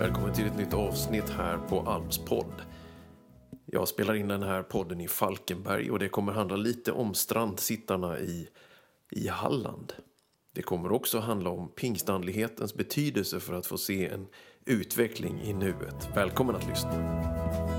Välkommen 0.00 0.32
till 0.32 0.46
ett 0.46 0.56
nytt 0.56 0.74
avsnitt 0.74 1.30
här 1.30 1.58
på 1.58 1.80
Alms 1.80 2.18
podd. 2.18 2.62
Jag 3.66 3.88
spelar 3.88 4.14
in 4.14 4.28
den 4.28 4.42
här 4.42 4.62
podden 4.62 5.00
i 5.00 5.08
Falkenberg 5.08 5.90
och 5.90 5.98
det 5.98 6.08
kommer 6.08 6.32
handla 6.32 6.56
lite 6.56 6.92
om 6.92 7.14
strandsittarna 7.14 8.18
i, 8.18 8.48
i 9.10 9.28
Halland. 9.28 9.92
Det 10.54 10.62
kommer 10.62 10.92
också 10.92 11.18
handla 11.18 11.50
om 11.50 11.68
pingstandlighetens 11.68 12.74
betydelse 12.74 13.40
för 13.40 13.54
att 13.54 13.66
få 13.66 13.78
se 13.78 14.08
en 14.08 14.26
utveckling 14.66 15.40
i 15.40 15.52
nuet. 15.52 16.08
Välkommen 16.14 16.56
att 16.56 16.68
lyssna. 16.68 17.69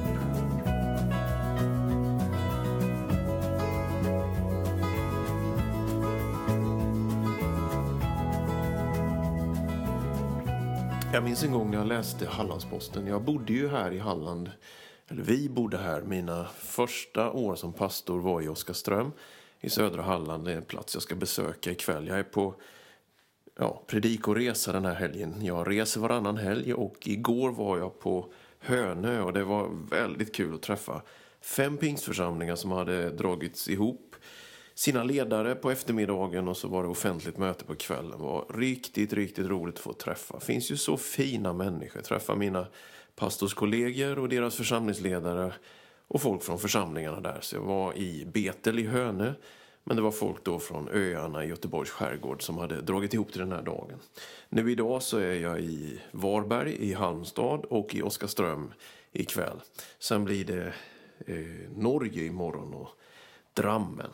Jag 11.14 11.24
minns 11.24 11.44
en 11.44 11.52
gång 11.52 11.72
när 11.72 11.78
jag 11.78 11.88
läste 11.88 12.26
Hallandsposten. 12.26 13.08
Jag 13.08 13.22
bodde 13.22 13.54
ju 13.54 13.68
här 13.68 13.92
i 13.92 14.00
Halland, 14.00 14.52
eller 15.08 15.24
vi 15.24 15.50
bodde 15.50 15.78
här. 15.78 16.02
Mina 16.02 16.46
första 16.46 17.32
år 17.32 17.56
som 17.56 17.74
pastor 17.74 18.20
var 18.20 18.42
i 18.42 18.48
Oskarström 18.48 19.12
i 19.62 19.70
södra 19.70 20.02
Halland. 20.02 20.46
Det 20.46 20.52
är 20.52 20.58
en 20.58 20.66
plats 20.66 20.94
jag 20.94 21.04
ska 21.04 21.16
besöka 21.16 21.72
ikväll. 21.72 22.08
Jag 22.08 22.20
är 22.20 22.24
på 22.24 22.56
ja, 23.60 23.84
predikoresa 23.88 24.72
den 24.72 24.86
här 24.86 24.94
helgen. 24.94 25.46
Jag 25.46 25.70
reser 25.70 26.02
varannan 26.02 26.38
helg 26.38 26.74
och 26.74 27.08
igår 27.08 27.52
var 27.52 27.78
jag 27.78 28.00
på 28.00 28.34
Hönö 28.60 29.22
och 29.22 29.34
det 29.34 29.44
var 29.44 29.70
väldigt 29.90 30.36
kul 30.36 30.56
att 30.56 30.62
träffa 30.62 31.02
fem 31.42 31.78
pingstförsamlingar 31.78 32.56
som 32.56 32.72
hade 32.72 33.10
dragits 33.10 33.70
ihop 33.70 34.16
sina 34.76 35.04
ledare 35.04 35.56
på 35.56 35.72
eftermiddagen 35.72 36.48
och 36.48 36.58
så 36.58 36.68
var 36.68 36.84
det 36.84 36.90
offentligt 36.90 37.38
möte 37.38 37.66
på 37.66 37.76
kvällen. 37.76 38.12
Det 38.12 38.18
var 38.18 38.46
riktigt, 38.54 39.14
riktigt 39.14 39.48
roligt 39.48 39.76
att 39.76 39.82
få 39.82 39.94
träffa. 39.94 40.40
Det 40.40 40.46
finns 40.46 40.72
ju 40.72 40.78
så 40.78 40.98
fina 40.98 41.54
människor. 41.54 42.02
Träffa 42.02 42.36
mina 42.36 42.68
pastorskollegor 43.16 44.20
och 44.20 44.30
deras 44.30 44.56
församlingsledare 44.56 45.54
och 46.08 46.22
folk 46.22 46.44
från 46.44 46.60
församlingarna 46.60 47.20
där. 47.20 47.38
Så 47.42 47.56
jag 47.56 47.62
var 47.62 47.98
i 47.98 48.26
Betel 48.34 48.80
i 48.80 48.88
Hönö. 48.88 49.34
Men 49.84 49.96
det 49.96 50.02
var 50.02 50.12
folk 50.12 50.44
då 50.44 50.60
från 50.60 50.90
öarna 50.90 51.46
i 51.46 51.48
Göteborgs 51.48 51.90
skärgård 51.90 52.44
som 52.44 52.58
hade 52.58 52.82
dragit 52.82 53.14
ihop 53.14 53.32
till 53.32 53.40
den 53.40 53.52
här 53.52 53.62
dagen. 53.62 54.00
Nu 54.50 54.72
idag 54.72 55.04
så 55.04 55.18
är 55.18 55.34
jag 55.34 55.60
i 55.60 56.00
Varberg, 56.12 56.76
i 56.76 56.94
Halmstad 56.94 57.66
och 57.66 57.96
i 57.96 58.02
Oskarström 58.02 58.74
ikväll. 59.12 59.62
Sen 60.00 60.26
blir 60.26 60.46
det 60.46 60.74
eh, 61.28 61.72
Norge 61.76 62.24
imorgon 62.24 62.74
och 62.74 62.90
Drammen. 63.54 64.12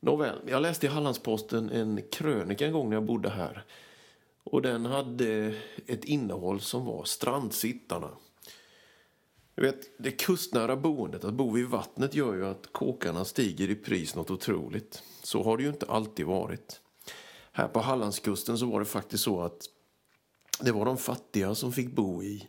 Nåväl, 0.00 0.38
jag 0.46 0.62
läste 0.62 0.86
i 0.86 0.88
Hallandsposten 0.88 1.70
en 1.70 2.02
krönika 2.12 2.66
en 2.66 2.72
gång 2.72 2.88
när 2.88 2.96
jag 2.96 3.04
bodde 3.04 3.30
här. 3.30 3.64
Och 4.44 4.62
den 4.62 4.86
hade 4.86 5.54
ett 5.86 6.04
innehåll 6.04 6.60
som 6.60 6.84
var 6.84 7.04
strandsittarna. 7.04 8.10
Du 9.54 9.62
vet, 9.62 9.98
det 9.98 10.10
kustnära 10.10 10.76
boendet, 10.76 11.24
att 11.24 11.34
bo 11.34 11.50
vid 11.50 11.66
vattnet, 11.66 12.14
gör 12.14 12.34
ju 12.34 12.46
att 12.46 12.72
kåkarna 12.72 13.24
stiger 13.24 13.70
i 13.70 13.74
pris 13.74 14.14
något 14.14 14.30
otroligt. 14.30 15.02
Så 15.22 15.42
har 15.42 15.56
det 15.56 15.62
ju 15.62 15.68
inte 15.68 15.86
alltid 15.86 16.26
varit. 16.26 16.80
Här 17.52 17.68
på 17.68 17.80
Hallandskusten 17.80 18.58
så 18.58 18.66
var 18.66 18.78
det 18.78 18.86
faktiskt 18.86 19.24
så 19.24 19.40
att 19.40 19.62
det 20.60 20.72
var 20.72 20.84
de 20.84 20.96
fattiga 20.96 21.54
som 21.54 21.72
fick 21.72 21.92
bo 21.92 22.22
i, 22.22 22.48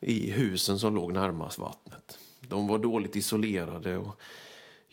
i 0.00 0.30
husen 0.30 0.78
som 0.78 0.94
låg 0.94 1.12
närmast 1.12 1.58
vattnet. 1.58 2.18
De 2.40 2.66
var 2.66 2.78
dåligt 2.78 3.16
isolerade 3.16 3.98
och 3.98 4.20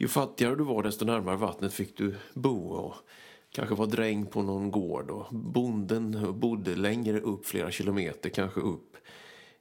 ju 0.02 0.08
fattigare 0.08 0.56
du 0.56 0.64
var 0.64 0.84
desto 0.84 1.06
närmare 1.06 1.36
vattnet 1.36 1.74
fick 1.74 1.98
du 1.98 2.16
bo 2.34 2.70
och 2.70 2.96
kanske 3.50 3.76
var 3.76 3.88
dräng 3.88 4.26
på 4.26 4.42
någon 4.42 4.72
gård 4.72 5.10
och 5.10 5.26
bonden 5.32 6.40
bodde 6.40 6.76
längre 6.76 7.20
upp 7.20 7.46
flera 7.46 7.72
kilometer, 7.72 8.30
kanske 8.30 8.60
upp 8.60 8.98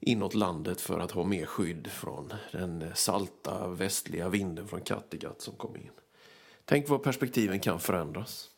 inåt 0.00 0.34
landet 0.34 0.80
för 0.80 0.98
att 0.98 1.10
ha 1.10 1.24
mer 1.24 1.46
skydd 1.46 1.86
från 1.86 2.32
den 2.52 2.84
salta 2.94 3.68
västliga 3.68 4.28
vinden 4.28 4.68
från 4.68 4.80
Kattegatt 4.80 5.40
som 5.40 5.54
kom 5.54 5.76
in. 5.76 5.90
Tänk 6.64 6.88
vad 6.88 7.02
perspektiven 7.02 7.60
kan 7.60 7.80
förändras. 7.80 8.50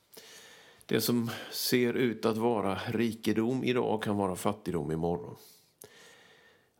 Det 0.86 1.00
som 1.00 1.30
ser 1.50 1.94
ut 1.94 2.26
att 2.26 2.36
vara 2.36 2.78
rikedom 2.86 3.64
idag 3.64 4.02
kan 4.02 4.16
vara 4.16 4.36
fattigdom 4.36 4.92
imorgon. 4.92 5.36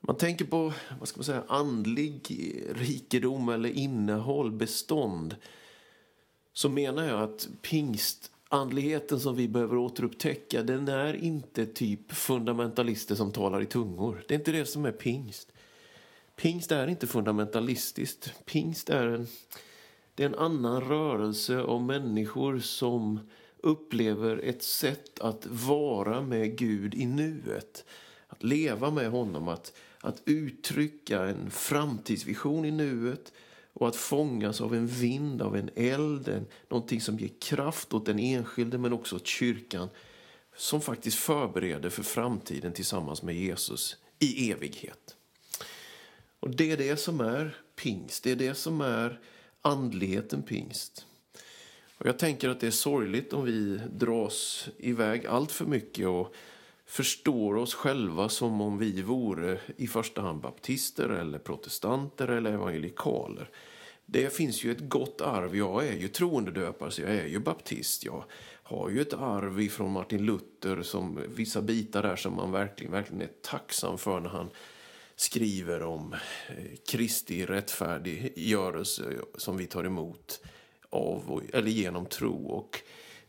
Man 0.05 0.17
tänker 0.17 0.45
på 0.45 0.73
vad 0.99 1.09
ska 1.09 1.19
man 1.19 1.25
säga, 1.25 1.45
andlig 1.49 2.33
rikedom 2.75 3.49
eller 3.49 3.69
innehåll, 3.69 4.53
bestånd. 4.53 5.37
Så 6.53 6.69
menar 6.69 7.05
jag 7.05 7.23
att 7.23 7.49
pingstandligheten 7.63 9.21
som 9.21 9.37
vi 9.37 9.49
behöver 9.49 9.77
återupptäcka 9.77 10.63
den 10.63 10.89
är 10.89 11.15
inte 11.15 11.67
typ 11.67 12.13
fundamentalister 12.13 13.15
som 13.15 13.33
talar 13.33 13.63
i 13.63 13.67
tungor. 13.67 14.25
Det 14.29 14.35
är 14.35 14.39
inte 14.39 14.53
det 14.53 14.67
som 14.67 14.85
är 14.85 14.93
pingst. 14.93 15.53
Pingst 16.37 16.73
är 16.73 16.87
inte 16.87 17.07
fundamentalistiskt. 17.07 18.33
Pingst 18.45 18.91
är 18.91 19.07
en, 19.07 19.27
det 20.15 20.23
är 20.23 20.29
en 20.29 20.35
annan 20.35 20.81
rörelse 20.81 21.61
av 21.61 21.83
människor 21.83 22.59
som 22.59 23.21
upplever 23.57 24.37
ett 24.37 24.63
sätt 24.63 25.21
att 25.21 25.47
vara 25.47 26.21
med 26.21 26.59
Gud 26.59 26.95
i 26.95 27.07
nuet. 27.07 27.85
Att 28.29 28.43
leva 28.43 28.91
med 28.91 29.11
honom, 29.11 29.49
att 29.49 29.73
att 30.03 30.23
uttrycka 30.25 31.25
en 31.25 31.51
framtidsvision 31.51 32.65
i 32.65 32.71
nuet 32.71 33.33
och 33.73 33.89
att 33.89 33.97
fångas 33.97 34.61
av 34.61 34.75
en 34.75 34.87
vind, 34.87 35.43
av 35.43 35.57
en 35.57 35.71
eld, 35.75 36.29
en, 36.29 36.47
någonting 36.69 37.01
som 37.01 37.19
ger 37.19 37.31
kraft 37.41 37.95
åt 37.95 38.07
den 38.07 38.19
enskilde 38.19 38.79
men 38.79 38.93
också 38.93 39.17
åt 39.17 39.27
kyrkan 39.27 39.89
som 40.57 40.81
faktiskt 40.81 41.19
förbereder 41.19 41.91
för 41.91 42.03
framtiden 42.03 42.73
tillsammans 42.73 43.23
med 43.23 43.35
Jesus 43.35 43.97
i 44.19 44.51
evighet. 44.51 45.17
Och 46.41 46.51
Det 46.51 46.71
är 46.71 46.77
det 46.77 46.97
som 46.97 47.21
är 47.21 47.57
pingst, 47.77 48.25
det 48.25 48.31
är 48.31 48.37
det 48.37 48.55
som 48.55 48.81
är 48.81 49.21
andligheten 49.63 50.43
pingst. 50.43 51.07
Och 51.99 52.07
jag 52.07 52.19
tänker 52.19 52.49
att 52.49 52.61
det 52.61 52.67
är 52.67 52.71
sorgligt 52.71 53.33
om 53.33 53.45
vi 53.45 53.81
dras 53.93 54.69
iväg 54.79 55.27
allt 55.27 55.53
för 55.53 55.65
mycket 55.65 56.09
och 56.09 56.35
förstår 56.93 57.57
oss 57.57 57.75
själva 57.75 58.29
som 58.29 58.61
om 58.61 58.79
vi 58.79 59.03
vore 59.03 59.61
i 59.77 59.87
första 59.87 60.23
hand 60.23 60.41
baptister 60.41 61.09
eller 61.09 61.39
protestanter 61.39 62.29
eller 62.29 62.53
evangelikaler. 62.53 63.51
Det 64.07 64.37
finns 64.37 64.65
ju 64.65 64.73
ett 64.73 64.89
gott 64.89 65.21
arv. 65.21 65.57
Jag 65.57 65.87
är 65.87 65.93
ju 65.93 66.09
troendedöpare 66.09 66.91
så 66.91 67.03
jag 67.03 67.11
är 67.11 67.27
ju 67.27 67.39
baptist. 67.39 68.05
Jag 68.05 68.25
har 68.63 68.91
ju 68.91 69.01
ett 69.01 69.13
arv 69.13 69.61
ifrån 69.61 69.93
Martin 69.93 70.27
Luther 70.27 70.83
som 70.83 71.21
vissa 71.35 71.63
bitar 71.63 72.03
där 72.03 72.17
som 72.17 72.37
man 72.37 72.53
verkligen, 72.53 72.93
verkligen 72.93 73.23
är 73.23 73.31
tacksam 73.43 73.99
för 73.99 74.21
när 74.21 74.31
han 74.31 74.51
skriver 75.17 75.83
om 75.83 76.13
eh, 76.13 76.77
Kristi 76.89 77.47
rättfärdiggörelse 77.47 79.05
som 79.39 79.57
vi 79.57 79.67
tar 79.67 79.85
emot 79.85 80.41
av 80.91 81.43
eller 81.53 81.71
genom 81.71 82.07
tro. 82.07 82.47
Och 82.47 82.83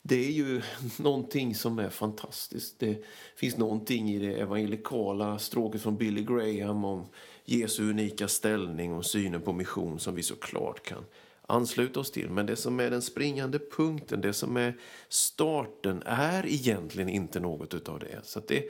det 0.06 0.26
är 0.26 0.32
ju 0.32 0.62
någonting 0.98 1.56
som 1.56 1.80
är 1.80 1.90
fantastiskt. 1.90 2.80
Det 2.80 3.04
finns 3.36 3.58
någonting 3.58 4.10
i 4.10 4.20
det 4.20 4.34
evangelikala 4.34 5.40
stråket 5.40 5.82
från 5.82 5.98
Billy 5.98 6.24
Graham 6.24 6.86
om 6.86 7.06
Jesu 7.46 7.90
unika 7.90 8.28
ställning 8.28 8.94
och 8.94 9.06
synen 9.06 9.42
på 9.42 9.54
mission 9.54 10.00
som 10.00 10.16
vi 10.16 10.24
såklart 10.24 10.84
kan 10.84 11.06
ansluta 11.48 12.00
oss 12.00 12.12
till. 12.12 12.30
Men 12.30 12.46
det 12.46 12.56
som 12.56 12.80
är 12.80 12.90
den 12.90 13.02
springande 13.02 13.60
punkten, 13.60 14.22
det 14.22 14.34
som 14.34 14.58
är 14.58 14.78
starten, 15.10 16.04
är 16.06 16.46
egentligen 16.46 17.10
inte 17.10 17.40
något 17.40 17.90
av 17.90 18.00
det. 18.00 18.20
Så 18.24 18.42
det 18.48 18.70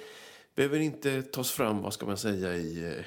behöver 0.56 0.80
inte 0.80 1.22
tas 1.22 1.52
fram, 1.52 1.82
vad 1.82 1.94
ska 1.94 2.06
man 2.06 2.18
säga, 2.18 2.56
i, 2.56 2.86
eh, 2.86 3.06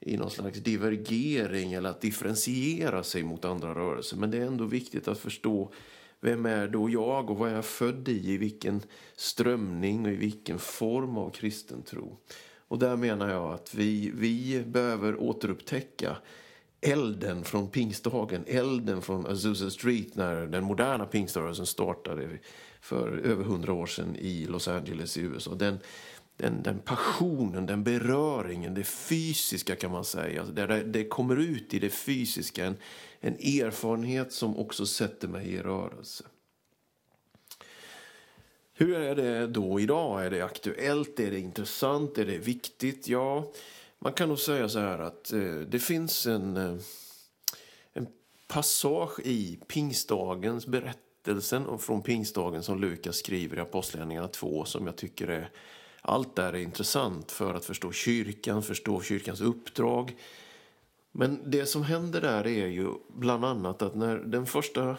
i 0.00 0.16
någon 0.16 0.30
slags 0.30 0.58
divergering 0.58 1.72
eller 1.72 1.90
att 1.90 2.00
differentiera 2.00 3.02
sig 3.02 3.22
mot 3.22 3.44
andra 3.44 3.74
rörelser. 3.74 4.16
Men 4.16 4.30
det 4.30 4.38
är 4.38 4.46
ändå 4.46 4.64
viktigt 4.64 5.08
att 5.08 5.18
förstå 5.18 5.72
vem 6.24 6.46
är 6.46 6.68
då 6.68 6.90
jag 6.90 7.30
och 7.30 7.38
vad 7.38 7.50
är 7.50 7.54
jag 7.54 7.64
född 7.64 8.08
i? 8.08 8.32
I 8.32 8.36
vilken 8.36 8.82
strömning 9.16 10.06
och 10.06 10.12
i 10.12 10.16
vilken 10.16 10.58
form 10.58 11.16
av 11.16 11.30
kristen 11.30 11.82
tro? 11.82 12.16
Och 12.68 12.78
där 12.78 12.96
menar 12.96 13.30
jag 13.30 13.52
att 13.52 13.74
vi, 13.74 14.10
vi 14.14 14.64
behöver 14.66 15.22
återupptäcka 15.22 16.16
elden 16.80 17.44
från 17.44 17.70
pingstdagen, 17.70 18.44
elden 18.46 19.02
från 19.02 19.26
Azusa 19.26 19.70
Street 19.70 20.14
när 20.14 20.46
den 20.46 20.64
moderna 20.64 21.06
pingströrelsen 21.06 21.66
startade 21.66 22.28
för 22.80 23.08
över 23.18 23.44
hundra 23.44 23.72
år 23.72 23.86
sedan 23.86 24.16
i 24.16 24.46
Los 24.46 24.68
Angeles 24.68 25.16
i 25.16 25.20
USA. 25.20 25.54
Den, 25.54 25.78
den, 26.36 26.62
den 26.62 26.78
passionen, 26.78 27.66
den 27.66 27.84
beröringen, 27.84 28.74
det 28.74 28.84
fysiska 28.84 29.76
kan 29.76 29.90
man 29.90 30.04
säga. 30.04 30.40
Alltså 30.40 30.54
det, 30.54 30.82
det 30.82 31.04
kommer 31.04 31.36
ut 31.36 31.74
i 31.74 31.78
det 31.78 31.90
fysiska, 31.90 32.66
en, 32.66 32.76
en 33.20 33.34
erfarenhet 33.34 34.32
som 34.32 34.58
också 34.58 34.86
sätter 34.86 35.28
mig 35.28 35.48
i 35.48 35.62
rörelse. 35.62 36.24
Hur 38.74 38.94
är 38.94 39.14
det 39.14 39.46
då 39.46 39.80
idag? 39.80 40.26
Är 40.26 40.30
det 40.30 40.42
aktuellt? 40.42 41.20
Är 41.20 41.30
det 41.30 41.38
intressant? 41.38 42.18
Är 42.18 42.26
det 42.26 42.38
viktigt? 42.38 43.08
Ja, 43.08 43.52
man 43.98 44.12
kan 44.12 44.28
nog 44.28 44.38
säga 44.38 44.68
så 44.68 44.78
här 44.78 44.98
att 44.98 45.32
eh, 45.32 45.54
det 45.54 45.78
finns 45.78 46.26
en, 46.26 46.56
eh, 46.56 46.76
en 47.92 48.06
passage 48.48 49.20
i 49.24 49.58
pingstdagens 49.66 50.66
berättelsen 50.66 51.78
från 51.78 52.02
pingstdagen 52.02 52.62
som 52.62 52.80
Lukas 52.80 53.16
skriver 53.16 53.56
i 53.56 53.60
Apostlagärningarna 53.60 54.28
2 54.28 54.64
som 54.64 54.86
jag 54.86 54.96
tycker 54.96 55.28
är 55.28 55.50
allt 56.04 56.36
det 56.36 56.42
här 56.42 56.52
är 56.52 56.58
intressant 56.58 57.32
för 57.32 57.54
att 57.54 57.64
förstå 57.64 57.92
kyrkan, 57.92 58.62
förstå 58.62 59.02
kyrkans 59.02 59.40
uppdrag. 59.40 60.16
Men 61.12 61.40
det 61.50 61.66
som 61.66 61.82
händer 61.82 62.20
där 62.20 62.46
är 62.46 62.66
ju 62.66 62.88
bland 63.08 63.44
annat 63.44 63.82
att 63.82 63.94
när 63.94 64.16
den 64.16 64.46
första 64.46 64.96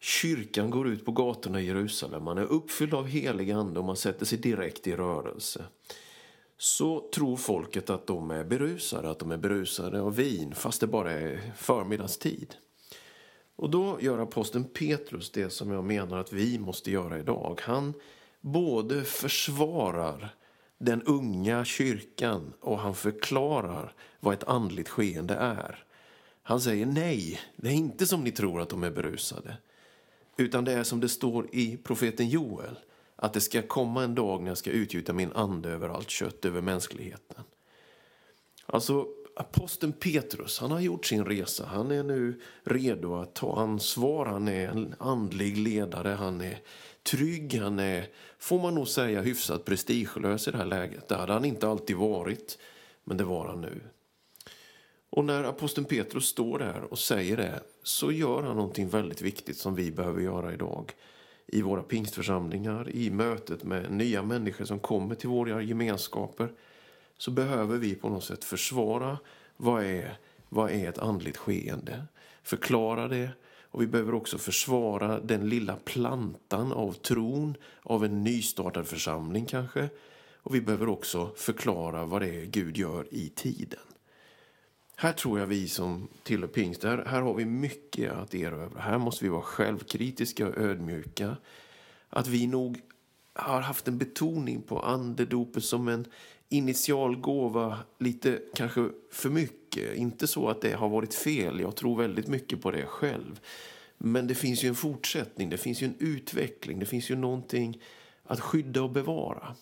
kyrkan 0.00 0.70
går 0.70 0.88
ut 0.88 1.04
på 1.04 1.12
gatorna 1.12 1.60
i 1.60 1.66
Jerusalem, 1.66 2.24
man 2.24 2.38
är 2.38 2.44
uppfylld 2.44 2.94
av 2.94 3.06
helig 3.06 3.50
ande 3.50 3.78
och 3.78 3.86
man 3.86 3.96
sätter 3.96 4.26
sig 4.26 4.38
direkt 4.38 4.86
i 4.86 4.96
rörelse 4.96 5.64
så 6.56 7.08
tror 7.14 7.36
folket 7.36 7.90
att 7.90 8.06
de 8.06 8.30
är 8.30 8.44
berusade, 8.44 9.10
att 9.10 9.18
de 9.18 9.30
är 9.30 9.36
berusade 9.36 10.00
av 10.00 10.16
vin 10.16 10.54
fast 10.54 10.80
det 10.80 10.86
bara 10.86 11.12
är 11.12 11.52
förmiddagstid. 11.56 12.54
Och 13.56 13.70
då 13.70 13.98
gör 14.00 14.18
aposteln 14.18 14.64
Petrus 14.64 15.30
det 15.30 15.50
som 15.50 15.70
jag 15.70 15.84
menar 15.84 16.18
att 16.18 16.32
vi 16.32 16.58
måste 16.58 16.90
göra 16.90 17.18
idag. 17.18 17.60
Han 17.62 17.94
både 18.40 19.04
försvarar 19.04 20.34
den 20.78 21.02
unga 21.02 21.64
kyrkan 21.64 22.52
och 22.60 22.78
han 22.78 22.94
förklarar 22.94 23.94
vad 24.20 24.34
ett 24.34 24.44
andligt 24.44 24.88
skeende 24.88 25.34
är. 25.34 25.84
Han 26.42 26.60
säger 26.60 26.86
nej, 26.86 27.40
det 27.56 27.68
är 27.68 27.72
inte 27.72 28.06
som 28.06 28.24
ni 28.24 28.32
tror 28.32 28.60
att 28.60 28.68
de 28.68 28.84
är 28.84 28.90
berusade. 28.90 29.56
Utan 30.36 30.64
det 30.64 30.72
är 30.72 30.82
som 30.82 31.00
det 31.00 31.08
står 31.08 31.46
i 31.52 31.76
profeten 31.76 32.28
Joel, 32.28 32.78
att 33.16 33.32
det 33.32 33.40
ska 33.40 33.62
komma 33.62 34.04
en 34.04 34.14
dag 34.14 34.42
när 34.42 34.50
jag 34.50 34.58
ska 34.58 34.70
utgjuta 34.70 35.12
min 35.12 35.32
ande 35.32 35.68
över 35.68 35.88
allt 35.88 36.10
kött, 36.10 36.44
över 36.44 36.60
mänskligheten. 36.60 37.44
Alltså, 38.66 39.06
aposteln 39.40 39.92
Petrus, 39.92 40.58
han 40.58 40.70
har 40.70 40.80
gjort 40.80 41.06
sin 41.06 41.24
resa. 41.24 41.66
Han 41.66 41.90
är 41.90 42.02
nu 42.02 42.40
redo 42.64 43.14
att 43.14 43.34
ta 43.34 43.60
ansvar. 43.60 44.26
Han 44.26 44.48
är 44.48 44.68
en 44.68 44.94
andlig 44.98 45.56
ledare. 45.58 46.08
Han 46.08 46.40
är 46.40 46.58
trygg. 47.02 47.58
Han 47.60 47.78
är, 47.78 48.06
får 48.38 48.62
man 48.62 48.74
nog 48.74 48.88
säga, 48.88 49.22
hyfsat 49.22 49.64
prestigelös 49.64 50.48
i 50.48 50.50
det 50.50 50.58
här 50.58 50.64
läget. 50.64 51.08
Det 51.08 51.14
hade 51.14 51.32
han 51.32 51.44
inte 51.44 51.68
alltid 51.68 51.96
varit, 51.96 52.58
men 53.04 53.16
det 53.16 53.24
var 53.24 53.46
han 53.48 53.60
nu. 53.60 53.80
Och 55.10 55.24
när 55.24 55.44
aposteln 55.44 55.86
Petrus 55.86 56.24
står 56.24 56.58
där 56.58 56.82
och 56.90 56.98
säger 56.98 57.36
det 57.36 57.60
så 57.82 58.12
gör 58.12 58.42
han 58.42 58.56
någonting 58.56 58.88
väldigt 58.88 59.22
viktigt 59.22 59.58
som 59.58 59.74
vi 59.74 59.90
behöver 59.90 60.20
göra 60.20 60.52
idag 60.52 60.92
i 61.46 61.62
våra 61.62 61.82
pingstförsamlingar, 61.82 62.90
i 62.90 63.10
mötet 63.10 63.64
med 63.64 63.92
nya 63.92 64.22
människor 64.22 64.64
som 64.64 64.78
kommer 64.78 65.14
till 65.14 65.28
våra 65.28 65.62
gemenskaper 65.62 66.52
så 67.20 67.30
behöver 67.30 67.78
vi 67.78 67.94
på 67.94 68.08
något 68.08 68.24
sätt 68.24 68.44
försvara 68.44 69.18
vad 69.56 69.84
är, 69.84 70.18
vad 70.48 70.70
är 70.70 70.88
ett 70.88 70.98
andligt 70.98 71.36
skeende, 71.36 72.04
förklara 72.42 73.08
det 73.08 73.30
och 73.70 73.82
vi 73.82 73.86
behöver 73.86 74.14
också 74.14 74.38
försvara 74.38 75.20
den 75.20 75.48
lilla 75.48 75.76
plantan 75.76 76.72
av 76.72 76.92
tron 76.92 77.56
av 77.82 78.04
en 78.04 78.24
nystartad 78.24 78.86
församling 78.86 79.46
kanske. 79.46 79.88
Och 80.36 80.54
vi 80.54 80.60
behöver 80.60 80.88
också 80.88 81.30
förklara 81.36 82.04
vad 82.04 82.22
det 82.22 82.42
är 82.42 82.44
Gud 82.44 82.76
gör 82.76 83.06
i 83.10 83.28
tiden. 83.28 83.80
Här 84.96 85.12
tror 85.12 85.38
jag 85.38 85.46
vi 85.46 85.68
som 85.68 86.08
tillhör 86.22 86.48
pingst, 86.48 86.84
här, 86.84 87.04
här 87.06 87.20
har 87.20 87.34
vi 87.34 87.44
mycket 87.44 88.12
att 88.12 88.34
erövra. 88.34 88.80
Här 88.80 88.98
måste 88.98 89.24
vi 89.24 89.28
vara 89.28 89.42
självkritiska 89.42 90.48
och 90.48 90.58
ödmjuka. 90.58 91.36
Att 92.10 92.26
vi 92.26 92.46
nog 92.46 92.80
har 93.32 93.60
haft 93.60 93.88
en 93.88 93.98
betoning 93.98 94.62
på 94.62 94.80
andedopet 94.80 95.64
som 95.64 95.88
en 95.88 96.06
initial 96.50 97.16
gåva 97.16 97.78
lite 97.98 98.40
kanske 98.54 98.88
för 99.10 99.30
mycket. 99.30 99.96
Inte 99.96 100.26
så 100.26 100.48
att 100.48 100.60
det 100.60 100.72
har 100.72 100.88
varit 100.88 101.14
fel, 101.14 101.60
jag 101.60 101.76
tror 101.76 101.96
väldigt 101.96 102.28
mycket 102.28 102.62
på 102.62 102.70
det 102.70 102.86
själv. 102.86 103.40
Men 103.98 104.26
det 104.26 104.34
finns 104.34 104.64
ju 104.64 104.68
en 104.68 104.74
fortsättning, 104.74 105.50
det 105.50 105.58
finns 105.58 105.82
ju 105.82 105.86
en 105.86 105.96
utveckling, 105.98 106.78
det 106.78 106.86
finns 106.86 107.10
ju 107.10 107.16
någonting 107.16 107.82
att 108.24 108.40
skydda 108.40 108.82
och 108.82 108.90
bevara. 108.90 109.56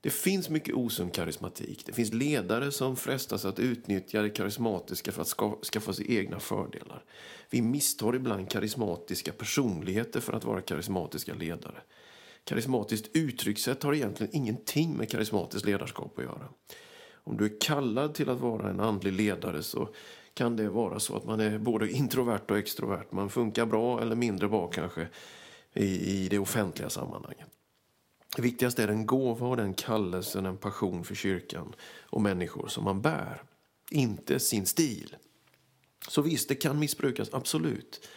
Det 0.00 0.10
finns 0.10 0.48
mycket 0.48 0.74
osund 0.74 1.14
karismatik. 1.14 1.86
Det 1.86 1.92
finns 1.92 2.12
ledare 2.12 2.72
som 2.72 2.96
frestas 2.96 3.44
att 3.44 3.58
utnyttja 3.58 4.22
det 4.22 4.30
karismatiska 4.30 5.12
för 5.12 5.22
att 5.22 5.64
skaffa 5.64 5.92
sig 5.92 6.16
egna 6.16 6.40
fördelar. 6.40 7.04
Vi 7.50 7.62
misstar 7.62 8.16
ibland 8.16 8.50
karismatiska 8.50 9.32
personligheter 9.32 10.20
för 10.20 10.32
att 10.32 10.44
vara 10.44 10.60
karismatiska 10.60 11.34
ledare. 11.34 11.82
Karismatiskt 12.46 13.16
uttryckssätt 13.16 13.82
har 13.82 13.94
egentligen 13.94 14.36
ingenting 14.36 14.96
med 14.96 15.10
karismatiskt 15.10 15.66
ledarskap 15.66 16.18
att 16.18 16.24
göra. 16.24 16.48
Om 17.14 17.36
du 17.36 17.44
är 17.44 17.60
kallad 17.60 18.14
till 18.14 18.28
att 18.28 18.40
vara 18.40 18.70
en 18.70 18.80
andlig 18.80 19.12
ledare 19.12 19.62
så 19.62 19.88
kan 20.34 20.56
det 20.56 20.68
vara 20.68 21.00
så 21.00 21.16
att 21.16 21.24
man 21.24 21.40
är 21.40 21.58
både 21.58 21.90
introvert 21.90 22.50
och 22.50 22.58
extrovert. 22.58 23.12
Man 23.12 23.30
funkar 23.30 23.66
bra 23.66 24.00
eller 24.00 24.16
mindre 24.16 24.48
bra 24.48 24.66
kanske 24.66 25.08
i, 25.72 25.84
i 25.84 26.28
det 26.28 26.38
offentliga 26.38 26.90
sammanhanget. 26.90 27.48
Det 28.36 28.42
viktigaste 28.42 28.82
är 28.82 28.86
den 28.86 29.06
gåva 29.06 29.46
och 29.46 29.56
den 29.56 29.74
kallelse, 29.74 30.40
den 30.40 30.56
passion 30.56 31.04
för 31.04 31.14
kyrkan 31.14 31.74
och 32.00 32.22
människor 32.22 32.68
som 32.68 32.84
man 32.84 33.00
bär. 33.00 33.42
Inte 33.90 34.38
sin 34.38 34.66
stil. 34.66 35.16
Så 36.08 36.22
visst, 36.22 36.48
det 36.48 36.54
kan 36.54 36.78
missbrukas, 36.78 37.28
absolut. 37.32 38.08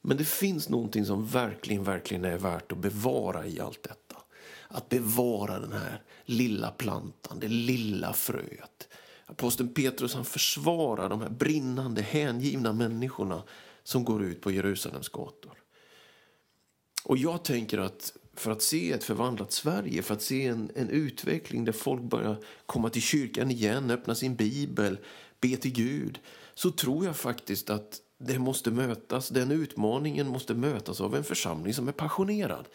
Men 0.00 0.16
det 0.16 0.24
finns 0.24 0.68
någonting 0.68 1.06
som 1.06 1.26
verkligen, 1.26 1.84
verkligen 1.84 2.24
är 2.24 2.38
värt 2.38 2.72
att 2.72 2.78
bevara 2.78 3.46
i 3.46 3.60
allt 3.60 3.82
detta. 3.82 4.16
Att 4.68 4.88
bevara 4.88 5.58
den 5.58 5.72
här 5.72 6.02
lilla 6.24 6.70
plantan, 6.70 7.40
det 7.40 7.48
lilla 7.48 8.12
fröet. 8.12 8.88
Aposteln 9.26 9.74
Petrus 9.74 10.14
han 10.14 10.24
försvarar 10.24 11.08
de 11.08 11.20
här 11.20 11.28
brinnande, 11.28 12.02
hängivna 12.02 12.72
människorna 12.72 13.42
som 13.82 14.04
går 14.04 14.22
ut 14.22 14.40
på 14.40 14.50
Jerusalems 14.50 15.08
gator. 15.08 15.52
Och 17.04 17.18
jag 17.18 17.44
tänker 17.44 17.78
att 17.78 18.12
för 18.34 18.50
att 18.50 18.62
se 18.62 18.92
ett 18.92 19.04
förvandlat 19.04 19.52
Sverige, 19.52 20.02
för 20.02 20.14
att 20.14 20.22
se 20.22 20.46
en, 20.46 20.70
en 20.74 20.88
utveckling 20.88 21.64
där 21.64 21.72
folk 21.72 22.02
börjar 22.02 22.36
komma 22.66 22.90
till 22.90 23.02
kyrkan 23.02 23.50
igen, 23.50 23.90
öppna 23.90 24.14
sin 24.14 24.36
bibel, 24.36 24.98
be 25.40 25.56
till 25.56 25.72
Gud, 25.72 26.18
så 26.54 26.70
tror 26.70 27.04
jag 27.04 27.16
faktiskt 27.16 27.70
att 27.70 28.00
det 28.22 28.38
måste 28.38 28.70
mötas, 28.70 29.28
den 29.28 29.50
utmaningen 29.50 30.28
måste 30.28 30.54
mötas 30.54 31.00
av 31.00 31.16
en 31.16 31.24
församling 31.24 31.74
som 31.74 31.88
är 31.88 31.92
passionerad. 31.92 32.68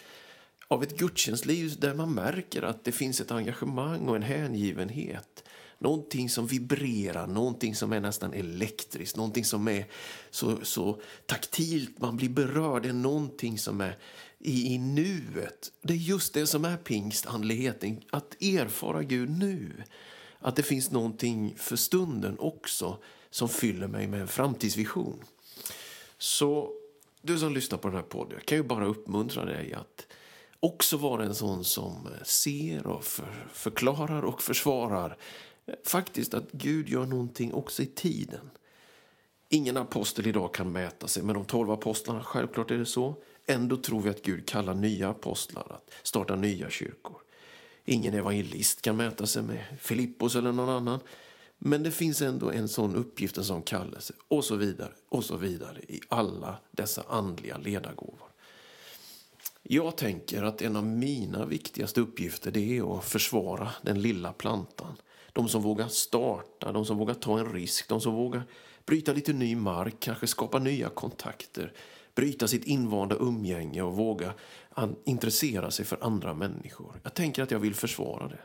Av 0.68 0.84
ett 0.84 0.98
gudstjänstliv 0.98 1.76
där 1.80 1.94
man 1.94 2.14
märker 2.14 2.62
att 2.62 2.84
det 2.84 2.92
finns 2.92 3.22
ett 3.22 3.32
engagemang 3.32 4.08
och 4.08 4.16
en 4.16 4.22
hängivenhet. 4.22 5.44
Någonting 5.80 6.30
som 6.30 6.48
vibrerar, 6.48 7.28
någonting 7.28 7.76
som 7.76 7.94
är 7.94 8.00
nästan 8.00 8.34
elektriskt, 8.34 9.18
någonting 9.18 9.46
som 9.46 9.68
är 9.68 9.86
så, 10.30 10.58
så 10.64 11.02
taktilt, 11.26 12.00
man 12.00 12.18
blir 12.18 12.30
berörd. 12.30 12.84
Det 12.84 12.90
är 12.90 12.94
någonting 12.94 13.58
som 13.58 13.82
är 13.82 13.98
i, 14.40 14.74
i 14.74 14.78
nuet. 14.78 15.72
Det 15.82 15.94
är 15.94 15.98
just 15.98 16.34
det 16.34 16.48
som 16.48 16.66
är 16.66 16.78
pingstandligheten, 16.78 18.02
att 18.10 18.42
erfara 18.42 19.04
Gud 19.04 19.30
nu. 19.30 19.84
Att 20.40 20.56
det 20.56 20.64
finns 20.64 20.92
någonting 20.92 21.56
för 21.58 21.76
stunden 21.76 22.40
också 22.40 22.98
som 23.30 23.50
fyller 23.50 23.88
mig 23.88 24.08
med 24.08 24.22
en 24.22 24.28
framtidsvision. 24.28 25.24
Så 26.18 26.72
du 27.22 27.40
som 27.40 27.54
lyssnar 27.54 27.78
på 27.78 27.88
den 27.88 27.98
här 27.98 28.04
podden, 28.04 28.40
kan 28.46 28.58
ju 28.58 28.64
bara 28.64 28.86
uppmuntra 28.86 29.46
dig 29.46 29.74
att 29.74 30.08
också 30.60 30.98
vara 30.98 31.24
en 31.24 31.36
sån 31.36 31.64
som 31.64 32.08
eh, 32.08 32.24
ser 32.24 32.88
och 32.88 33.04
för, 33.04 33.48
förklarar 33.54 34.22
och 34.22 34.42
försvarar 34.42 35.18
eh, 35.66 35.76
faktiskt 35.86 36.34
att 36.34 36.52
Gud 36.52 36.90
gör 36.90 37.06
någonting 37.06 37.54
också 37.54 37.84
i 37.84 37.86
tiden. 37.86 38.50
Ingen 39.50 39.78
apostel 39.78 40.28
idag 40.28 40.54
kan 40.54 40.72
mäta 40.72 41.08
sig 41.08 41.24
med 41.24 41.36
de 41.36 41.46
tolv 41.46 41.72
apostlarna, 41.72 42.24
självklart 42.24 42.72
är 42.72 42.78
det 42.78 42.86
så. 42.86 43.16
Ändå 43.48 43.78
tror 43.78 44.02
vi 44.02 44.10
att 44.10 44.22
Gud 44.22 44.48
kallar 44.48 44.74
nya 44.74 45.10
apostlar 45.10 45.66
att 45.70 45.92
starta 46.04 46.36
nya 46.36 46.70
kyrkor. 46.70 47.18
Ingen 47.86 48.14
evangelist 48.14 48.82
kan 48.82 48.98
mäta 48.98 49.28
sig 49.28 49.44
med 49.44 49.66
Filippos 49.80 50.36
eller 50.36 50.52
någon 50.52 50.70
annan. 50.70 51.00
Men 51.68 51.84
det 51.84 51.92
finns 51.92 52.22
ändå 52.22 52.52
en 52.52 52.68
sån 52.68 52.96
uppgift, 52.96 53.38
en 53.38 53.44
sån 53.44 53.62
kallelse 53.62 54.14
och 54.28 54.46
så 54.46 54.56
vidare 54.56 54.92
och 55.10 55.24
så 55.24 55.38
vidare 55.38 55.80
i 55.88 56.00
alla 56.10 56.58
dessa 56.72 57.04
andliga 57.10 57.58
ledargåvor. 57.58 58.30
Jag 59.64 59.98
tänker 59.98 60.44
att 60.44 60.62
en 60.62 60.76
av 60.76 60.86
mina 60.86 61.46
viktigaste 61.46 62.02
uppgifter 62.02 62.52
det 62.52 62.78
är 62.78 62.98
att 62.98 63.06
försvara 63.06 63.72
den 63.82 64.02
lilla 64.02 64.34
plantan. 64.34 64.96
De 65.34 65.50
som 65.50 65.62
vågar 65.62 65.88
starta, 65.88 66.72
de 66.72 66.86
som 66.86 66.98
vågar 66.98 67.14
ta 67.14 67.40
en 67.40 67.54
risk, 67.54 67.90
de 67.90 68.02
som 68.02 68.14
vågar 68.14 68.44
bryta 68.86 69.14
lite 69.14 69.34
ny 69.34 69.56
mark, 69.56 69.96
kanske 70.00 70.28
skapa 70.28 70.60
nya 70.60 70.90
kontakter, 70.90 71.74
bryta 72.16 72.48
sitt 72.48 72.66
invanda 72.66 73.16
umgänge 73.16 73.82
och 73.82 73.96
våga 73.96 74.34
intressera 75.04 75.72
sig 75.72 75.86
för 75.86 75.98
andra 76.02 76.34
människor. 76.34 77.00
Jag 77.04 77.14
tänker 77.14 77.44
att 77.44 77.52
jag 77.52 77.60
vill 77.60 77.76
försvara 77.76 78.28
det. 78.28 78.40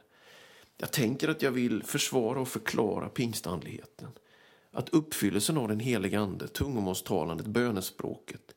Jag 0.80 0.92
tänker 0.92 1.28
att 1.28 1.42
jag 1.42 1.50
vill 1.50 1.82
försvara 1.82 2.40
och 2.40 2.48
förklara 2.48 3.08
pingstandligheten. 3.08 4.08
Att 4.70 4.88
uppfyllelsen 4.88 5.58
av 5.58 5.68
den 5.68 5.80
heliga 5.80 6.20
Ande, 6.20 6.48
tungomålstalandet, 6.48 7.46
bönespråket 7.46 8.54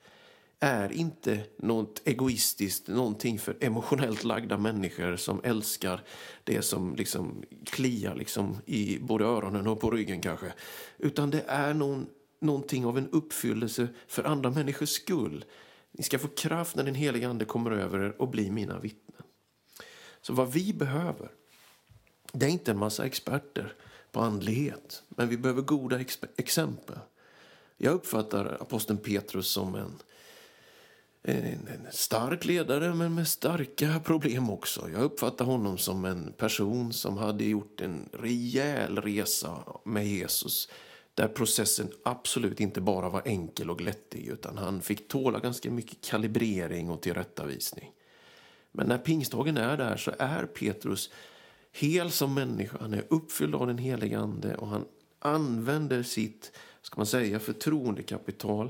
är 0.60 0.92
inte 0.92 1.40
något 1.58 2.02
egoistiskt, 2.06 2.88
någonting 2.88 3.40
för 3.40 3.58
emotionellt 3.60 4.24
lagda 4.24 4.58
människor 4.58 5.16
som 5.16 5.42
älskar 5.44 6.02
det 6.44 6.62
som 6.62 6.96
liksom 6.96 7.44
kliar 7.66 8.16
liksom 8.16 8.58
i 8.66 9.00
både 9.00 9.26
öronen 9.26 9.68
och 9.68 9.80
på 9.80 9.92
ryggen 9.92 10.22
kanske. 10.22 10.54
Utan 10.98 11.30
det 11.30 11.44
är 11.48 11.74
någon, 11.74 12.08
någonting 12.40 12.86
av 12.86 12.98
en 12.98 13.10
uppfyllelse 13.10 13.88
för 14.08 14.24
andra 14.24 14.50
människors 14.50 14.90
skull. 14.90 15.46
Ni 15.92 16.04
ska 16.04 16.20
få 16.20 16.28
kraft 16.28 16.76
när 16.76 16.84
den 16.84 16.96
heliga 16.96 17.30
Ande 17.30 17.46
kommer 17.46 17.72
över 17.72 18.00
er 18.00 18.22
och 18.22 18.30
bli 18.30 18.52
mina 18.52 18.80
vittnen. 18.80 19.22
Så 20.22 20.34
vad 20.34 20.52
vi 20.52 20.74
behöver, 20.74 21.32
det 22.34 22.46
är 22.46 22.50
inte 22.50 22.72
en 22.72 22.78
massa 22.78 23.06
experter 23.06 23.74
på 24.12 24.20
andlighet, 24.20 25.04
men 25.10 25.30
vi 25.30 25.38
behöver 25.38 25.62
goda 25.62 26.00
exempel. 26.38 26.96
Jag 27.78 27.94
uppfattar 27.94 28.58
aposteln 28.62 29.00
Petrus 29.00 29.48
som 29.48 29.76
en, 29.76 29.96
en, 31.24 31.68
en, 31.68 31.88
stark 31.92 32.46
ledare, 32.46 32.94
men 32.94 33.16
med 33.16 33.28
starka 33.28 34.02
problem 34.04 34.50
också. 34.50 34.90
Jag 34.94 35.02
uppfattar 35.02 35.46
honom 35.46 35.78
som 35.78 36.06
en 36.06 36.34
person 36.38 36.94
som 36.94 37.18
hade 37.18 37.44
gjort 37.44 37.82
en 37.82 38.10
rejäl 38.14 39.02
resa 39.02 39.64
med 39.84 40.08
Jesus 40.08 40.70
där 41.14 41.28
processen 41.28 41.92
absolut 42.04 42.60
inte 42.60 42.82
bara 42.82 43.10
var 43.10 43.22
enkel 43.26 43.70
och 43.70 43.78
glättig 43.78 44.28
utan 44.28 44.58
han 44.58 44.82
fick 44.82 45.08
tåla 45.08 45.40
ganska 45.40 45.72
mycket 45.72 46.02
kalibrering 46.02 46.90
och 46.90 47.02
tillrättavisning. 47.02 47.92
Men 48.72 48.88
när 48.88 48.98
pingstdagen 48.98 49.58
är 49.58 49.78
där 49.78 49.98
så 49.98 50.12
är 50.20 50.46
Petrus 50.46 51.10
hel 51.74 52.12
som 52.12 52.34
människa. 52.34 52.78
Han 52.82 52.94
är 52.94 53.04
uppfylld 53.10 53.56
av 53.56 53.68
den 53.68 53.78
helige 53.78 54.20
Ande 54.20 54.56
och 54.56 54.68
han 54.68 54.86
använder 55.20 56.04
sitt 56.04 56.52
ska 56.84 57.00
man 57.00 57.06
säga, 57.06 57.40
förtroendekapital 57.40 58.70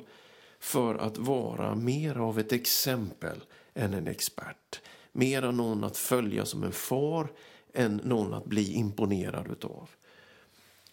för 0.60 0.96
att 0.96 1.18
vara 1.18 1.76
mer 1.76 2.18
av 2.18 2.40
ett 2.40 2.52
exempel 2.52 3.44
än 3.74 3.94
en 3.94 4.08
expert. 4.08 4.82
Mer 5.12 5.44
av 5.44 5.54
någon 5.54 5.84
att 5.84 5.98
följa 5.98 6.46
som 6.46 6.64
en 6.64 6.72
far 6.72 7.32
än 7.74 8.02
någon 8.04 8.34
att 8.34 8.46
bli 8.46 8.74
imponerad 8.74 9.52
utav. 9.52 9.90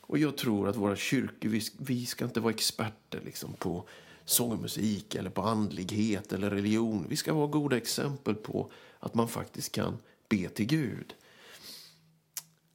Och 0.00 0.18
jag 0.18 0.36
tror 0.36 0.68
att 0.68 0.76
våra 0.76 0.96
kyrkor, 0.96 1.48
vi, 1.48 1.62
vi 1.78 2.06
ska 2.06 2.24
inte 2.24 2.40
vara 2.40 2.54
experter 2.54 3.20
liksom 3.24 3.52
på 3.52 3.84
sång 4.24 4.52
och 4.52 4.58
musik 4.58 5.14
eller 5.14 5.30
på 5.30 5.42
andlighet 5.42 6.32
eller 6.32 6.50
religion. 6.50 7.06
Vi 7.08 7.16
ska 7.16 7.34
vara 7.34 7.46
goda 7.46 7.76
exempel 7.76 8.34
på 8.34 8.70
att 8.98 9.14
man 9.14 9.28
faktiskt 9.28 9.72
kan 9.72 9.98
be 10.28 10.48
till 10.48 10.66
Gud. 10.66 11.14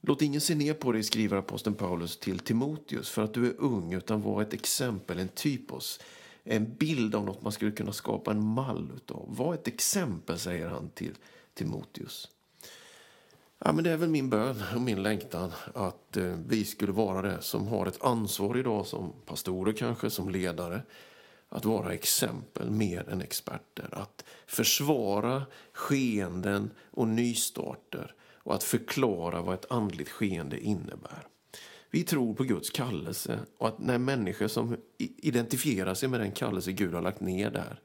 Låt 0.08 0.22
ingen 0.22 0.40
se 0.40 0.54
ner 0.54 0.74
på 0.74 0.92
dig, 0.92 1.02
skriver 1.02 1.36
aposteln 1.36 1.76
Paulus 1.76 2.18
till 2.18 2.38
Timoteus, 2.38 3.10
för 3.10 3.24
att 3.24 3.34
du 3.34 3.46
är 3.46 3.54
ung, 3.60 3.92
utan 3.92 4.22
var 4.22 4.42
ett 4.42 4.52
exempel, 4.52 5.18
en 5.18 5.28
typos, 5.28 6.00
en 6.44 6.74
bild 6.74 7.14
av 7.14 7.24
något 7.24 7.42
man 7.42 7.52
skulle 7.52 7.70
kunna 7.70 7.92
skapa 7.92 8.30
en 8.30 8.46
mall 8.46 8.92
utav. 8.96 9.36
Var 9.36 9.54
ett 9.54 9.68
exempel, 9.68 10.38
säger 10.38 10.68
han 10.68 10.90
till 10.90 11.14
Timoteus. 11.54 12.28
Ja, 13.58 13.72
men 13.72 13.84
det 13.84 13.90
är 13.90 13.96
väl 13.96 14.08
min 14.08 14.30
bön 14.30 14.62
och 14.74 14.80
min 14.80 15.02
längtan 15.02 15.52
att 15.74 16.16
eh, 16.16 16.38
vi 16.48 16.64
skulle 16.64 16.92
vara 16.92 17.22
det 17.22 17.42
som 17.42 17.68
har 17.68 17.86
ett 17.86 18.02
ansvar 18.02 18.56
idag 18.56 18.86
som 18.86 19.12
pastorer 19.24 19.72
kanske, 19.72 20.10
som 20.10 20.30
ledare. 20.30 20.82
Att 21.48 21.64
vara 21.64 21.94
exempel 21.94 22.70
mer 22.70 23.08
än 23.08 23.22
experter. 23.22 23.88
Att 23.92 24.24
försvara 24.46 25.42
skeenden 25.72 26.70
och 26.90 27.08
nystarter 27.08 28.14
och 28.46 28.54
att 28.54 28.62
förklara 28.62 29.42
vad 29.42 29.54
ett 29.54 29.70
andligt 29.70 30.08
skeende 30.08 30.60
innebär. 30.60 31.26
Vi 31.90 32.02
tror 32.02 32.34
på 32.34 32.44
Guds 32.44 32.70
kallelse 32.70 33.38
och 33.58 33.68
att 33.68 33.78
när 33.78 33.98
människor 33.98 34.48
som 34.48 34.76
identifierar 34.98 35.94
sig 35.94 36.08
med 36.08 36.20
den 36.20 36.32
kallelse 36.32 36.72
Gud 36.72 36.94
har 36.94 37.02
lagt 37.02 37.20
ner 37.20 37.50
där 37.50 37.80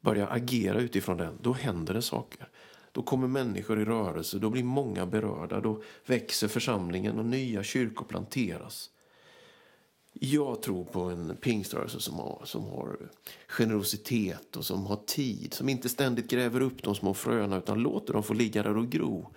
börjar 0.00 0.28
agera 0.30 0.80
utifrån 0.80 1.16
den, 1.16 1.38
då 1.42 1.52
händer 1.52 1.94
det 1.94 2.02
saker. 2.02 2.48
Då 2.92 3.02
kommer 3.02 3.28
människor 3.28 3.80
i 3.80 3.84
rörelse, 3.84 4.38
då 4.38 4.50
blir 4.50 4.64
många 4.64 5.06
berörda, 5.06 5.60
då 5.60 5.82
växer 6.06 6.48
församlingen 6.48 7.18
och 7.18 7.24
nya 7.24 7.62
kyrkor 7.62 8.04
planteras. 8.04 8.90
Jag 10.12 10.62
tror 10.62 10.84
på 10.84 11.00
en 11.00 11.36
pingströrelse 11.36 12.00
som 12.00 12.14
har, 12.14 12.42
som 12.44 12.64
har 12.64 12.98
generositet 13.48 14.56
och 14.56 14.64
som 14.64 14.86
har 14.86 15.00
tid, 15.06 15.54
som 15.54 15.68
inte 15.68 15.88
ständigt 15.88 16.30
gräver 16.30 16.60
upp 16.60 16.82
de 16.82 16.94
små 16.94 17.14
fröna 17.14 17.58
utan 17.58 17.78
låter 17.78 18.12
dem 18.12 18.22
få 18.22 18.34
ligga 18.34 18.62
där 18.62 18.76
och 18.76 18.88
gro. 18.88 19.32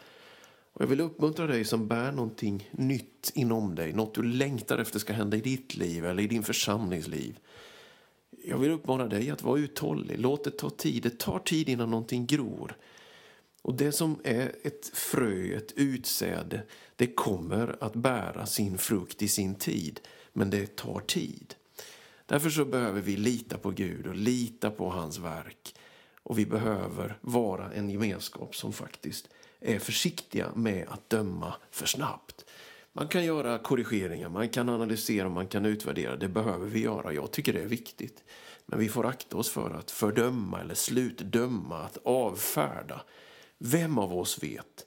Och 0.78 0.84
jag 0.84 0.88
vill 0.88 1.02
uppmuntra 1.02 1.48
dig 1.48 1.66
som 1.66 1.88
bär 1.88 2.12
någonting 2.12 2.70
nytt 2.72 3.32
inom 3.36 3.76
dig, 3.76 3.94
något 3.94 4.16
du 4.16 4.24
längtar 4.24 4.78
efter 4.78 5.00
ska 5.00 5.14
hända 5.14 5.38
i 5.38 5.42
ditt 5.42 5.76
liv 5.76 6.06
eller 6.06 6.24
i 6.24 6.28
din 6.28 6.44
församlingsliv. 6.44 7.40
Jag 8.46 8.58
vill 8.58 8.72
uppmana 8.72 9.08
dig 9.08 9.30
att 9.30 9.44
vara 9.44 9.60
uthållig, 9.60 10.20
låt 10.20 10.44
det 10.44 10.52
ta 10.52 10.70
tid. 10.70 11.04
Det 11.04 11.20
tar 11.20 11.40
tid 11.40 11.70
innan 11.70 11.90
någonting 11.90 12.26
gror. 12.26 12.78
Och 13.62 13.74
det 13.74 13.92
som 13.92 14.20
är 14.24 14.56
ett 14.64 14.88
frö, 14.94 15.58
ett 15.58 15.72
utsäde, 15.76 16.64
det 16.96 17.08
kommer 17.08 17.76
att 17.80 17.94
bära 17.94 18.46
sin 18.46 18.78
frukt 18.78 19.22
i 19.22 19.28
sin 19.28 19.56
tid. 19.56 20.00
Men 20.34 20.50
det 20.50 20.76
tar 20.76 21.00
tid. 21.00 21.56
Därför 22.26 22.50
så 22.50 22.66
behöver 22.66 23.02
vi 23.02 23.16
lita 23.16 23.58
på 23.58 23.72
Gud 23.72 24.08
och 24.08 24.16
lita 24.16 24.72
på 24.72 24.90
hans 24.90 25.18
verk. 25.20 25.76
Och 26.24 26.40
vi 26.40 26.46
behöver 26.46 27.18
vara 27.22 27.74
en 27.74 27.90
gemenskap 27.90 28.56
som 28.56 28.74
faktiskt 28.74 29.30
är 29.60 29.80
försiktiga 29.80 30.52
med 30.56 30.88
att 30.90 31.10
döma 31.10 31.54
för 31.72 31.86
snabbt. 31.86 32.46
Man 32.94 33.08
kan 33.08 33.26
göra 33.26 33.58
korrigeringar, 33.58 34.30
man 34.30 34.50
kan 34.50 34.70
analysera, 34.70 35.30
man 35.30 35.48
kan 35.48 35.66
utvärdera. 35.66 36.16
Det 36.16 36.28
behöver 36.28 36.68
vi 36.68 36.80
göra. 36.80 37.14
Jag 37.14 37.32
tycker 37.32 37.54
det 37.54 37.62
är 37.62 37.68
viktigt. 37.68 38.24
Men 38.66 38.80
vi 38.80 38.90
får 38.90 39.06
akta 39.06 39.38
oss 39.38 39.50
för 39.50 39.72
att 39.72 39.92
fördöma 39.92 40.62
eller 40.62 40.76
slutdöma, 40.76 41.78
att 41.78 41.98
avfärda. 42.04 43.02
Vem 43.58 43.98
av 43.98 44.18
oss 44.18 44.44
vet 44.44 44.86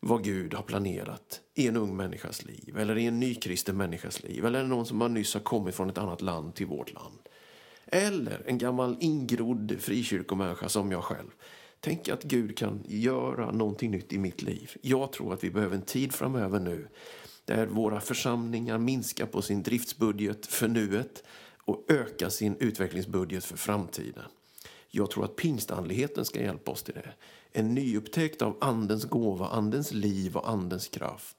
vad 0.00 0.24
Gud 0.24 0.54
har 0.54 0.62
planerat 0.62 1.40
i 1.54 1.68
en 1.68 1.76
ung 1.76 1.96
människas 1.96 2.44
liv 2.44 2.78
eller 2.78 2.98
i 2.98 3.06
en 3.06 3.20
nykristen 3.20 3.76
människas 3.76 4.22
liv 4.22 4.46
eller 4.46 4.62
någon 4.62 4.86
som 4.86 5.00
har 5.00 5.08
nyss 5.08 5.34
har 5.34 5.40
kommit 5.40 5.74
från 5.74 5.90
ett 5.90 5.98
annat 5.98 6.22
land 6.22 6.54
till 6.54 6.66
vårt 6.66 6.92
land? 6.92 7.18
Eller 7.86 8.42
en 8.46 8.58
gammal 8.58 8.96
ingrodd 9.00 9.76
frikyrkomänniska 9.80 10.68
som 10.68 10.92
jag 10.92 11.04
själv. 11.04 11.30
Tänk 11.84 12.08
att 12.08 12.22
Gud 12.22 12.58
kan 12.58 12.84
göra 12.86 13.50
någonting 13.50 13.90
nytt 13.90 14.12
i 14.12 14.18
mitt 14.18 14.42
liv. 14.42 14.70
Jag 14.82 15.12
tror 15.12 15.32
att 15.34 15.44
vi 15.44 15.50
behöver 15.50 15.76
en 15.76 15.82
tid 15.82 16.12
framöver 16.12 16.60
nu 16.60 16.88
där 17.44 17.66
våra 17.66 18.00
församlingar 18.00 18.78
minskar 18.78 19.26
på 19.26 19.42
sin 19.42 19.62
driftsbudget 19.62 20.46
för 20.46 20.68
nuet 20.68 21.22
och 21.64 21.84
ökar 21.88 22.28
sin 22.28 22.56
utvecklingsbudget 22.60 23.44
för 23.44 23.56
framtiden. 23.56 24.24
Jag 24.90 25.10
tror 25.10 25.24
att 25.24 25.36
pingstandligheten 25.36 26.24
ska 26.24 26.40
hjälpa 26.40 26.70
oss 26.70 26.82
till 26.82 26.94
det. 26.94 27.12
En 27.52 27.74
nyupptäckt 27.74 28.42
av 28.42 28.56
Andens 28.60 29.04
gåva, 29.04 29.48
Andens 29.48 29.92
liv 29.92 30.36
och 30.36 30.50
Andens 30.50 30.88
kraft. 30.88 31.36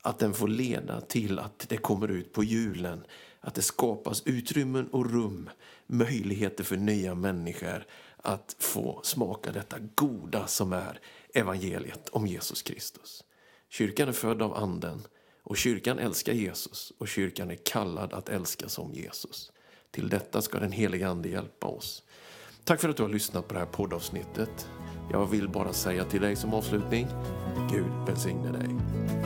Att 0.00 0.18
den 0.18 0.34
får 0.34 0.48
leda 0.48 1.00
till 1.00 1.38
att 1.38 1.66
det 1.68 1.76
kommer 1.76 2.08
ut 2.08 2.32
på 2.32 2.44
julen, 2.44 3.04
att 3.40 3.54
det 3.54 3.62
skapas 3.62 4.22
utrymmen 4.26 4.88
och 4.88 5.10
rum, 5.10 5.50
möjligheter 5.86 6.64
för 6.64 6.76
nya 6.76 7.14
människor 7.14 7.84
att 8.22 8.56
få 8.58 9.00
smaka 9.02 9.52
detta 9.52 9.76
goda 9.94 10.46
som 10.46 10.72
är 10.72 11.00
evangeliet 11.34 12.08
om 12.08 12.26
Jesus 12.26 12.62
Kristus. 12.62 13.24
Kyrkan 13.68 14.08
är 14.08 14.12
född 14.12 14.42
av 14.42 14.54
Anden 14.54 15.02
och 15.42 15.56
kyrkan 15.56 15.98
älskar 15.98 16.32
Jesus 16.32 16.92
och 16.98 17.08
kyrkan 17.08 17.50
är 17.50 17.58
kallad 17.64 18.12
att 18.12 18.28
älska 18.28 18.68
som 18.68 18.92
Jesus. 18.92 19.52
Till 19.90 20.08
detta 20.08 20.42
ska 20.42 20.58
den 20.58 20.72
heliga 20.72 21.08
Ande 21.08 21.28
hjälpa 21.28 21.66
oss. 21.66 22.02
Tack 22.64 22.80
för 22.80 22.88
att 22.88 22.96
du 22.96 23.02
har 23.02 23.10
lyssnat 23.10 23.48
på 23.48 23.54
det 23.54 23.60
här 23.60 23.66
poddavsnittet. 23.66 24.68
Jag 25.12 25.26
vill 25.26 25.48
bara 25.48 25.72
säga 25.72 26.04
till 26.04 26.20
dig 26.20 26.36
som 26.36 26.54
avslutning, 26.54 27.06
Gud 27.70 28.06
välsigne 28.06 28.52
dig. 28.52 29.21